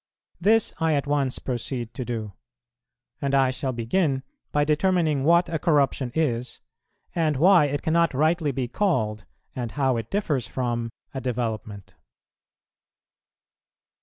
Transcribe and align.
This 0.39 0.73
I 0.79 0.95
at 0.95 1.05
once 1.05 1.37
proceed 1.37 1.93
to 1.93 2.03
do, 2.03 2.33
and 3.21 3.35
I 3.35 3.51
shall 3.51 3.71
begin 3.71 4.23
by 4.51 4.63
determining 4.63 5.23
what 5.23 5.47
a 5.47 5.59
corruption 5.59 6.11
is, 6.15 6.59
and 7.13 7.37
why 7.37 7.65
it 7.65 7.83
cannot 7.83 8.15
rightly 8.15 8.51
be 8.51 8.67
called, 8.67 9.25
and 9.55 9.73
how 9.73 9.97
it 9.97 10.09
differs 10.09 10.47
from, 10.47 10.89
a 11.13 11.21
development. 11.21 11.93